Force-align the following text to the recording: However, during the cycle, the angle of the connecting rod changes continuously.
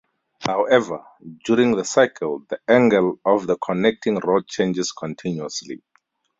However, 0.39 1.03
during 1.45 1.75
the 1.75 1.85
cycle, 1.85 2.43
the 2.49 2.59
angle 2.67 3.19
of 3.23 3.45
the 3.45 3.55
connecting 3.55 4.15
rod 4.15 4.47
changes 4.47 4.91
continuously. 4.91 5.83